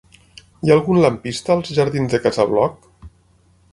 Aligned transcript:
Hi 0.67 0.71
ha 0.71 0.77
algun 0.77 0.99
lampista 1.03 1.53
als 1.57 1.71
jardins 1.81 2.15
de 2.17 2.21
Casa 2.25 2.47
Bloc? 2.55 2.93